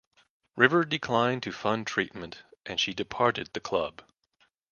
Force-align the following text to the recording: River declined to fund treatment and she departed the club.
River 0.55 0.83
declined 0.83 1.43
to 1.43 1.51
fund 1.51 1.85
treatment 1.85 2.41
and 2.65 2.79
she 2.79 2.91
departed 2.91 3.49
the 3.53 3.59
club. 3.59 4.01